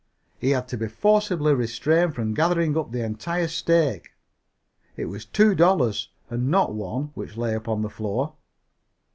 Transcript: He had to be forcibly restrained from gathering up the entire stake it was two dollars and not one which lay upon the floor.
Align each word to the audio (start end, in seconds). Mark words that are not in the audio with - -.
He 0.39 0.49
had 0.49 0.67
to 0.69 0.77
be 0.77 0.87
forcibly 0.87 1.53
restrained 1.53 2.15
from 2.15 2.33
gathering 2.33 2.75
up 2.75 2.91
the 2.91 3.03
entire 3.05 3.47
stake 3.47 4.13
it 4.95 5.05
was 5.05 5.25
two 5.25 5.53
dollars 5.53 6.09
and 6.27 6.49
not 6.49 6.73
one 6.73 7.11
which 7.13 7.37
lay 7.37 7.53
upon 7.53 7.83
the 7.83 7.89
floor. 7.91 8.33